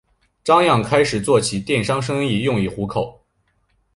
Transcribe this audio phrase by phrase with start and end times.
[0.43, 3.23] 张漾开始做起了电商生意用以糊口。